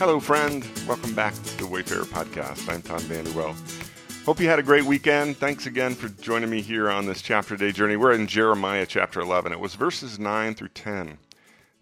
[0.00, 0.66] Hello, friend.
[0.88, 2.72] Welcome back to the Wayfarer Podcast.
[2.72, 3.54] I'm Tom Vander Well.
[4.24, 5.36] Hope you had a great weekend.
[5.36, 7.96] Thanks again for joining me here on this chapter day journey.
[7.96, 9.52] We're in Jeremiah chapter 11.
[9.52, 11.18] It was verses 9 through 10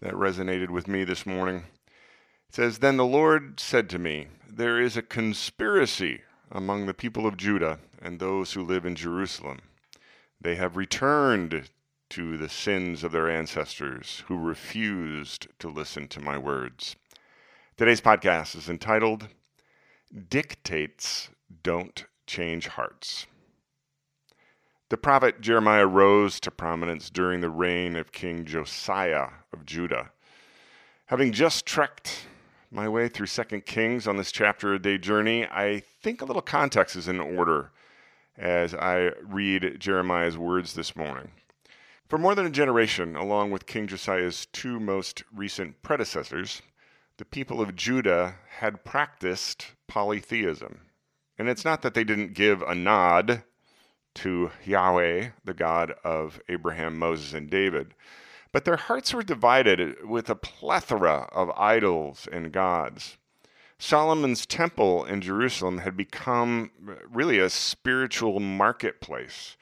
[0.01, 1.63] that resonated with me this morning.
[2.49, 7.25] It says, Then the Lord said to me, There is a conspiracy among the people
[7.25, 9.59] of Judah and those who live in Jerusalem.
[10.41, 11.69] They have returned
[12.09, 16.97] to the sins of their ancestors who refused to listen to my words.
[17.79, 19.29] Today's podcast is entitled
[20.29, 21.29] Dictates
[21.63, 23.25] Don't Change Hearts.
[24.89, 30.11] The prophet Jeremiah rose to prominence during the reign of King Josiah of Judah.
[31.05, 32.25] Having just trekked
[32.69, 36.41] my way through 2 Kings on this chapter a day journey, I think a little
[36.41, 37.71] context is in order
[38.37, 41.31] as I read Jeremiah's words this morning.
[42.09, 46.61] For more than a generation, along with King Josiah's two most recent predecessors,
[47.19, 50.79] the people of Judah had practiced polytheism.
[51.37, 53.43] And it's not that they didn't give a nod
[54.15, 57.93] to Yahweh, the God of Abraham, Moses, and David,
[58.53, 63.17] but their hearts were divided with a plethora of idols and gods.
[63.77, 66.71] Solomon's temple in Jerusalem had become
[67.11, 69.57] really a spiritual marketplace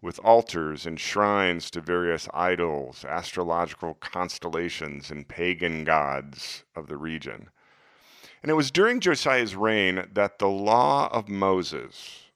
[0.00, 7.50] with altars and shrines to various idols, astrological constellations, and pagan gods of the region.
[8.42, 12.26] And it was during Josiah's reign that the law of Moses,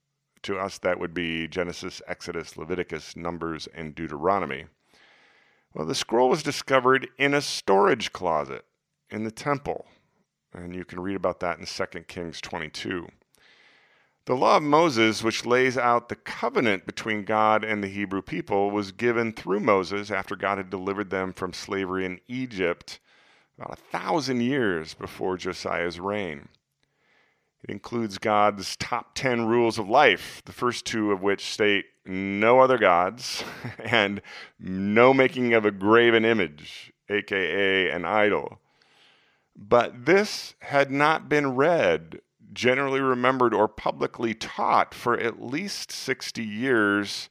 [0.43, 4.67] to us that would be Genesis, Exodus, Leviticus, Numbers, and Deuteronomy,
[5.75, 8.65] well, the scroll was discovered in a storage closet
[9.09, 9.87] in the temple.
[10.53, 13.09] And you can read about that in 2 Kings 22.
[14.25, 18.71] The law of Moses, which lays out the covenant between God and the Hebrew people,
[18.71, 23.01] was given through Moses after God had delivered them from slavery in Egypt
[23.59, 26.49] about a thousand years before Josiah's reign.
[27.65, 32.61] It includes God's top 10 rules of life, the first two of which state no
[32.61, 33.43] other gods
[33.79, 34.23] and
[34.59, 38.61] no making of a graven image, aka an idol.
[39.57, 42.21] But this had not been read
[42.53, 47.29] generally remembered or publicly taught for at least 60 years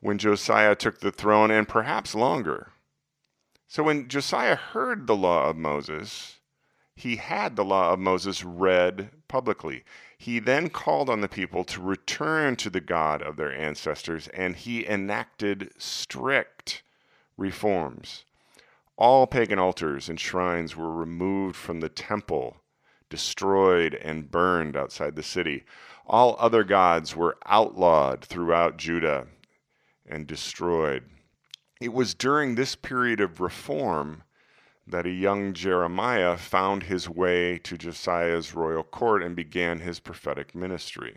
[0.00, 2.72] when Josiah took the throne, and perhaps longer.
[3.66, 6.40] So when Josiah heard the law of Moses,
[6.94, 9.82] he had the law of Moses read publicly.
[10.18, 14.54] He then called on the people to return to the God of their ancestors, and
[14.54, 16.82] he enacted strict
[17.36, 18.24] reforms.
[18.96, 22.58] All pagan altars and shrines were removed from the temple
[23.10, 25.64] destroyed and burned outside the city.
[26.06, 29.26] All other gods were outlawed throughout Judah
[30.06, 31.04] and destroyed.
[31.80, 34.22] It was during this period of reform
[34.86, 40.54] that a young Jeremiah found his way to Josiah's royal court and began his prophetic
[40.54, 41.16] ministry.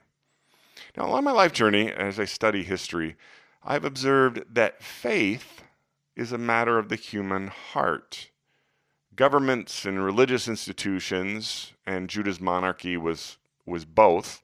[0.96, 3.18] Now, along my life journey, as I study history,
[3.64, 5.64] I've observed that faith
[6.16, 8.30] is a matter of the human heart
[9.18, 14.42] governments and religious institutions, and Judah's monarchy was, was both,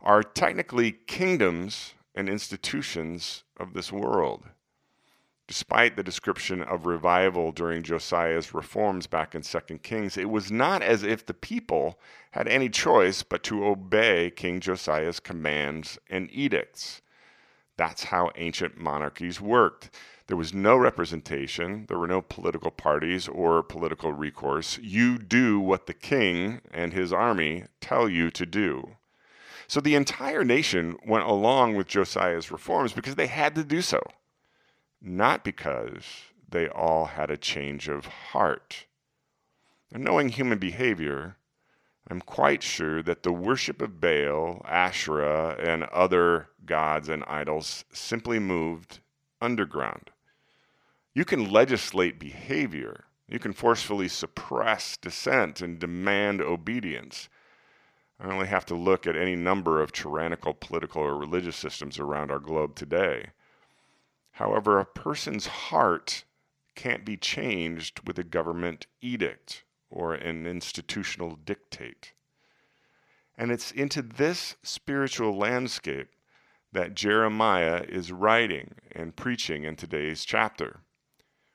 [0.00, 4.44] are technically kingdoms and institutions of this world.
[5.48, 10.80] Despite the description of revival during Josiah's reforms back in 2 Kings, it was not
[10.80, 11.98] as if the people
[12.30, 17.02] had any choice but to obey King Josiah's commands and edicts.
[17.80, 19.88] That's how ancient monarchies worked.
[20.26, 24.78] There was no representation, there were no political parties or political recourse.
[24.82, 28.96] You do what the king and his army tell you to do.
[29.66, 34.02] So the entire nation went along with Josiah's reforms because they had to do so,
[35.00, 36.04] not because
[36.46, 38.84] they all had a change of heart.
[39.90, 41.38] And knowing human behavior,
[42.08, 48.38] I'm quite sure that the worship of Baal, Asherah, and other gods and idols simply
[48.38, 49.00] moved
[49.40, 50.10] underground.
[51.14, 53.04] You can legislate behavior.
[53.28, 57.28] You can forcefully suppress dissent and demand obedience.
[58.18, 62.30] I only have to look at any number of tyrannical political or religious systems around
[62.30, 63.30] our globe today.
[64.32, 66.24] However, a person's heart
[66.74, 72.12] can't be changed with a government edict or an institutional dictate.
[73.36, 76.08] And it's into this spiritual landscape
[76.72, 80.80] that Jeremiah is writing and preaching in today's chapter.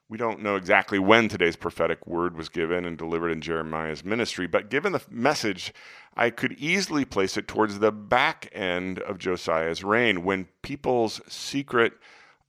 [0.08, 4.46] We don't know exactly when today's prophetic word was given and delivered in Jeremiah's ministry,
[4.46, 5.74] but given the message,
[6.16, 11.94] I could easily place it towards the back end of Josiah's reign when people's secret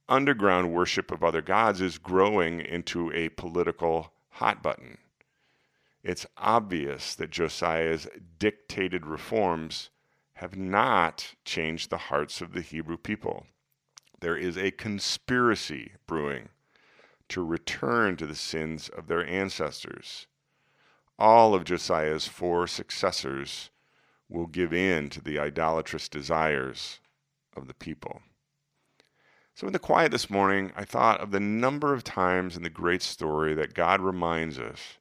[0.08, 4.98] underground worship of other gods is growing into a political hot button.
[6.06, 8.06] It's obvious that Josiah's
[8.38, 9.90] dictated reforms
[10.34, 13.44] have not changed the hearts of the Hebrew people.
[14.20, 16.50] There is a conspiracy brewing
[17.30, 20.28] to return to the sins of their ancestors.
[21.18, 23.70] All of Josiah's four successors
[24.28, 27.00] will give in to the idolatrous desires
[27.56, 28.20] of the people.
[29.54, 32.70] So, in the quiet this morning, I thought of the number of times in the
[32.70, 34.98] great story that God reminds us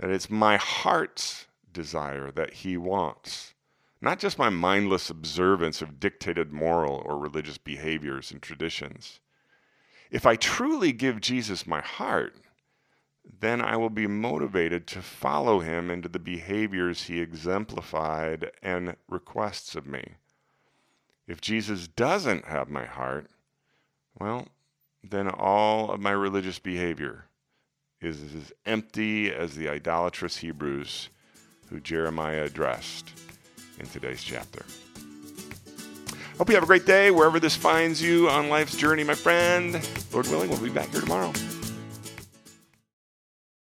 [0.00, 3.52] that it's my heart's desire that He wants,
[4.00, 9.20] not just my mindless observance of dictated moral or religious behaviors and traditions.
[10.10, 12.34] If I truly give Jesus my heart,
[13.40, 19.76] then I will be motivated to follow him into the behaviors he exemplified and requests
[19.76, 20.14] of me.
[21.28, 23.28] If Jesus doesn't have my heart,
[24.18, 24.48] well,
[25.04, 27.26] then all of my religious behavior
[28.00, 31.10] is as empty as the idolatrous Hebrews
[31.68, 33.10] who Jeremiah addressed
[33.78, 34.64] in today's chapter.
[36.38, 39.74] Hope you have a great day wherever this finds you on life's journey, my friend.
[40.12, 41.32] Lord willing, we'll be back here tomorrow.